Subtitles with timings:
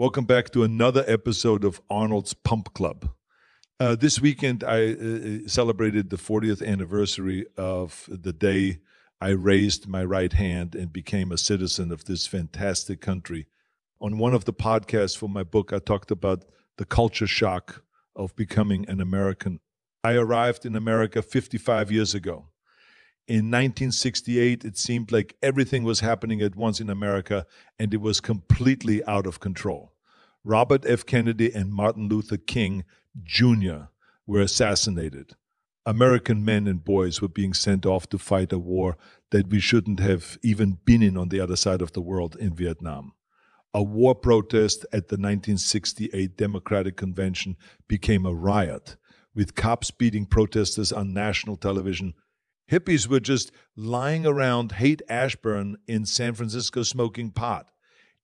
[0.00, 3.10] Welcome back to another episode of Arnold's Pump Club.
[3.80, 8.78] Uh, this weekend, I uh, celebrated the 40th anniversary of the day
[9.20, 13.48] I raised my right hand and became a citizen of this fantastic country.
[14.00, 16.44] On one of the podcasts for my book, I talked about
[16.76, 17.82] the culture shock
[18.14, 19.58] of becoming an American.
[20.04, 22.50] I arrived in America 55 years ago.
[23.28, 27.44] In 1968, it seemed like everything was happening at once in America,
[27.78, 29.92] and it was completely out of control.
[30.44, 31.04] Robert F.
[31.04, 32.84] Kennedy and Martin Luther King
[33.22, 33.88] Jr.
[34.26, 35.34] were assassinated.
[35.84, 38.96] American men and boys were being sent off to fight a war
[39.30, 42.54] that we shouldn't have even been in on the other side of the world in
[42.54, 43.12] Vietnam.
[43.74, 47.58] A war protest at the 1968 Democratic Convention
[47.88, 48.96] became a riot,
[49.34, 52.14] with cops beating protesters on national television
[52.70, 57.70] Hippies were just lying around Haight Ashbury in San Francisco smoking pot,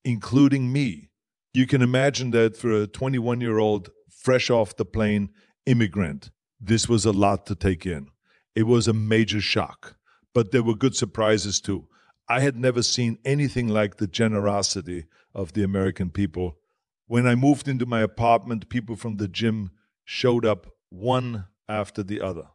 [0.04, 1.08] including me.
[1.54, 5.30] You can imagine that for a 21 year old, fresh off the plane
[5.66, 8.08] immigrant, this was a lot to take in.
[8.54, 9.96] It was a major shock,
[10.32, 11.88] but there were good surprises too.
[12.28, 16.56] I had never seen anything like the generosity of the American people.
[17.06, 19.70] When I moved into my apartment, people from the gym
[20.04, 22.48] showed up one after the other.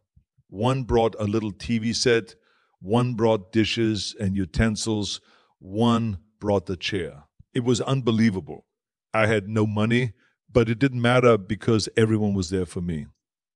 [0.49, 2.33] One brought a little TV set,
[2.81, 5.21] one brought dishes and utensils,
[5.59, 7.25] one brought the chair.
[7.53, 8.65] It was unbelievable.
[9.13, 10.13] I had no money,
[10.51, 13.05] but it didn't matter because everyone was there for me.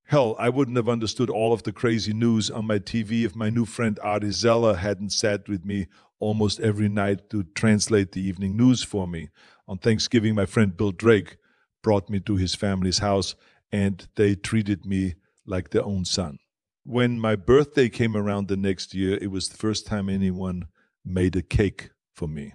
[0.04, 3.50] Hell, I wouldn't have understood all of the crazy news on my TV if my
[3.50, 5.88] new friend Artie Zeller hadn't sat with me
[6.20, 9.30] almost every night to translate the evening news for me.
[9.66, 11.38] On Thanksgiving, my friend Bill Drake
[11.82, 13.34] brought me to his family's house
[13.72, 15.14] and they treated me
[15.46, 16.38] like their own son.
[16.86, 20.68] When my birthday came around the next year, it was the first time anyone
[21.02, 22.52] made a cake for me.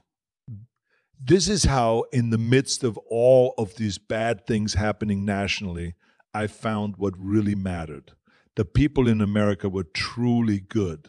[1.20, 5.96] This is how, in the midst of all of these bad things happening nationally,
[6.32, 8.12] I found what really mattered.
[8.56, 11.08] The people in America were truly good.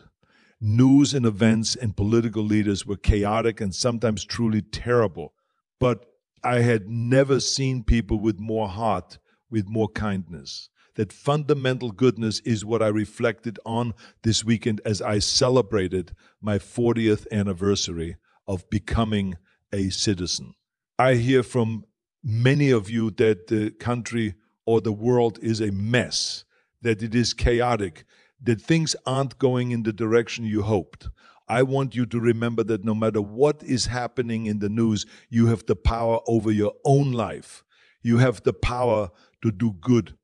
[0.58, 5.34] News and events and political leaders were chaotic and sometimes truly terrible.
[5.78, 6.06] But
[6.42, 9.18] I had never seen people with more heart,
[9.50, 15.18] with more kindness that fundamental goodness is what I reflected on this weekend as I
[15.18, 19.36] celebrated my 40th anniversary of becoming
[19.72, 20.54] a citizen.
[20.98, 21.84] I hear from
[22.22, 24.34] many of you that the country
[24.66, 26.44] or the world is a mess,
[26.82, 28.04] that it is chaotic,
[28.42, 31.08] that things aren't going in the direction you hoped.
[31.48, 35.46] I want you to remember that no matter what is happening in the news, you
[35.46, 37.64] have the power over your own life.
[38.02, 39.10] You have the power
[39.42, 40.16] to do good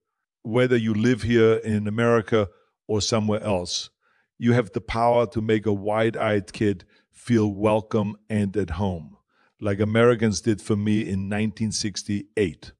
[0.46, 2.48] whether you live here in America
[2.86, 3.90] or somewhere else,
[4.38, 9.16] you have the power to make a wide eyed kid feel welcome and at home,
[9.60, 12.70] like Americans did for me in 1968.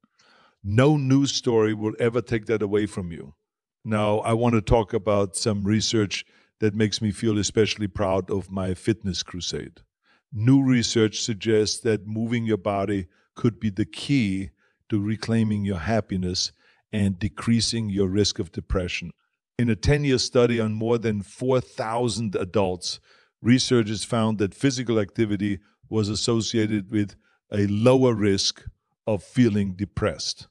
[0.62, 3.34] No news story will ever take that away from you.
[3.84, 6.25] Now, I want to talk about some research
[6.60, 9.81] that makes me feel especially proud of my fitness crusade.
[10.33, 14.50] New research suggests that moving your body could be the key
[14.88, 16.53] to reclaiming your happiness
[16.96, 19.10] and decreasing your risk of depression.
[19.58, 23.00] In a 10 year study on more than 4,000 adults,
[23.42, 25.58] researchers found that physical activity
[25.90, 27.14] was associated with
[27.52, 28.64] a lower risk
[29.06, 30.48] of feeling depressed.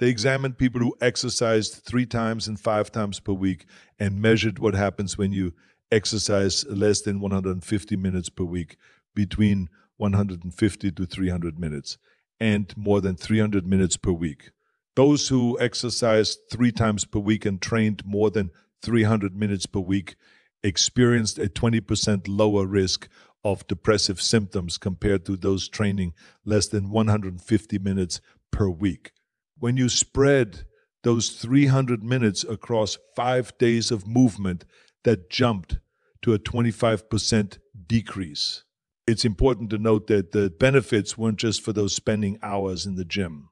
[0.00, 3.64] They examined people who exercised three times and five times per week
[3.96, 5.54] and measured what happens when you
[5.92, 8.76] exercise less than 150 minutes per week,
[9.14, 9.68] between
[9.98, 11.98] 150 to 300 minutes,
[12.40, 14.50] and more than 300 minutes per week.
[14.96, 18.50] Those who exercised three times per week and trained more than
[18.82, 20.14] 300 minutes per week
[20.62, 23.08] experienced a 20% lower risk
[23.42, 28.20] of depressive symptoms compared to those training less than 150 minutes
[28.52, 29.12] per week.
[29.58, 30.64] When you spread
[31.02, 34.64] those 300 minutes across five days of movement,
[35.02, 35.78] that jumped
[36.22, 38.64] to a 25% decrease.
[39.06, 43.04] It's important to note that the benefits weren't just for those spending hours in the
[43.04, 43.50] gym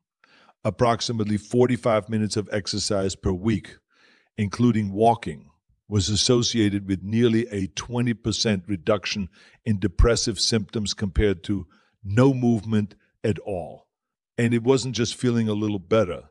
[0.65, 3.77] approximately 45 minutes of exercise per week,
[4.37, 5.51] including walking,
[5.89, 9.29] was associated with nearly a 20% reduction
[9.65, 11.67] in depressive symptoms compared to
[12.03, 13.87] no movement at all.
[14.39, 16.31] And it wasn't just feeling a little better.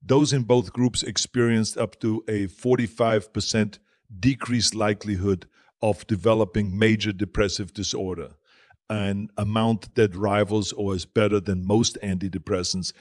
[0.00, 3.78] Those in both groups experienced up to a 45%
[4.20, 5.46] decreased likelihood
[5.80, 8.34] of developing major depressive disorder,
[8.88, 12.92] an amount that rivals or is better than most antidepressants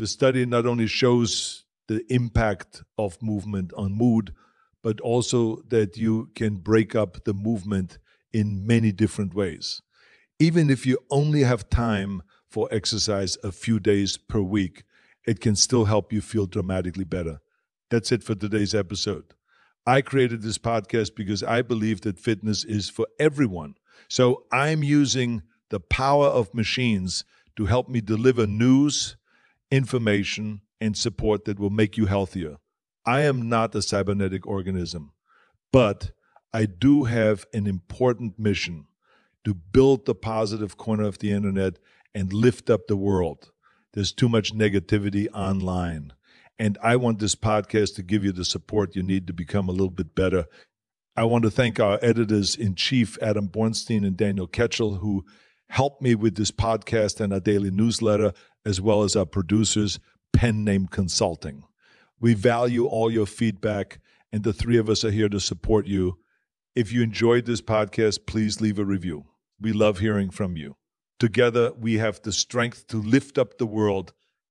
[0.00, 4.32] the study not only shows the impact of movement on mood,
[4.82, 7.98] but also that you can break up the movement
[8.32, 9.82] in many different ways.
[10.38, 14.84] Even if you only have time for exercise a few days per week,
[15.26, 17.40] it can still help you feel dramatically better.
[17.90, 19.34] That's it for today's episode.
[19.86, 23.74] I created this podcast because I believe that fitness is for everyone.
[24.08, 27.24] So I'm using the power of machines
[27.56, 29.16] to help me deliver news,
[29.70, 32.56] information, and support that will make you healthier.
[33.04, 35.12] I am not a cybernetic organism,
[35.72, 36.12] but
[36.52, 38.86] I do have an important mission
[39.44, 41.78] to build the positive corner of the internet
[42.14, 43.52] and lift up the world.
[43.92, 46.12] There's too much negativity online.
[46.58, 49.72] And I want this podcast to give you the support you need to become a
[49.72, 50.44] little bit better.
[51.16, 55.24] I want to thank our editors in chief, Adam Bornstein and Daniel Ketchel, who
[55.70, 58.32] helped me with this podcast and our daily newsletter,
[58.64, 59.98] as well as our producers,
[60.32, 61.64] Pen Name Consulting.
[62.20, 64.00] We value all your feedback,
[64.32, 66.18] and the three of us are here to support you.
[66.74, 69.24] If you enjoyed this podcast, please leave a review.
[69.60, 70.76] We love hearing from you.
[71.18, 74.12] Together, we have the strength to lift up the world